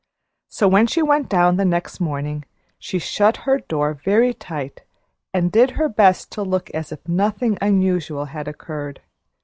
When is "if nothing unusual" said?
6.91-8.25